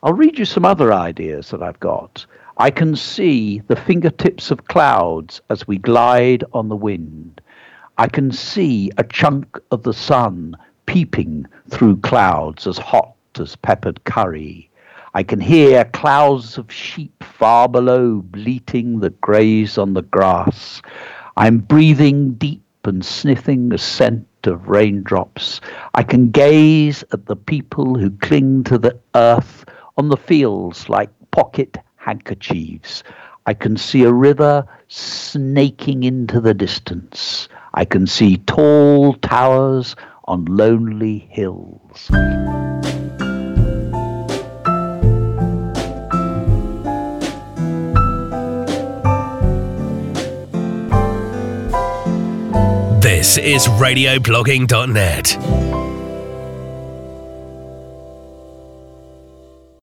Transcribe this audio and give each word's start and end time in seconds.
I'll 0.00 0.12
read 0.12 0.38
you 0.38 0.44
some 0.44 0.64
other 0.64 0.92
ideas 0.92 1.50
that 1.50 1.60
I've 1.60 1.80
got. 1.80 2.24
I 2.58 2.70
can 2.70 2.94
see 2.94 3.60
the 3.66 3.74
fingertips 3.74 4.52
of 4.52 4.68
clouds 4.68 5.40
as 5.50 5.66
we 5.66 5.78
glide 5.78 6.44
on 6.52 6.68
the 6.68 6.76
wind. 6.76 7.40
I 7.98 8.06
can 8.06 8.30
see 8.30 8.92
a 8.96 9.02
chunk 9.02 9.58
of 9.72 9.82
the 9.82 9.92
sun 9.92 10.56
peeping 10.86 11.46
through 11.68 11.96
clouds 11.96 12.68
as 12.68 12.78
hot 12.78 13.16
as 13.40 13.56
peppered 13.56 14.04
curry. 14.04 14.70
I 15.14 15.24
can 15.24 15.40
hear 15.40 15.84
clouds 15.86 16.58
of 16.58 16.72
sheep 16.72 17.24
far 17.24 17.68
below 17.68 18.22
bleating 18.22 19.00
that 19.00 19.20
graze 19.20 19.78
on 19.78 19.94
the 19.94 20.02
grass. 20.02 20.80
I'm 21.36 21.58
breathing 21.58 22.34
deep 22.34 22.62
and 22.84 23.04
sniffing 23.04 23.70
the 23.70 23.78
scent 23.78 24.28
of 24.44 24.68
raindrops. 24.68 25.60
I 25.94 26.04
can 26.04 26.30
gaze 26.30 27.02
at 27.12 27.26
the 27.26 27.34
people 27.36 27.98
who 27.98 28.10
cling 28.10 28.62
to 28.64 28.78
the 28.78 28.96
earth 29.16 29.64
on 29.98 30.08
the 30.08 30.16
fields 30.16 30.88
like 30.88 31.10
pocket 31.32 31.76
handkerchiefs. 31.96 33.02
I 33.46 33.54
can 33.54 33.76
see 33.76 34.04
a 34.04 34.12
river 34.12 34.64
snaking 34.86 36.04
into 36.04 36.40
the 36.40 36.54
distance. 36.54 37.48
I 37.74 37.84
can 37.84 38.06
see 38.06 38.36
tall 38.38 39.14
towers 39.14 39.96
on 40.26 40.44
lonely 40.44 41.18
hills. 41.30 42.08
This 53.02 53.38
is 53.38 53.66
radioblogging.net. 53.66 55.87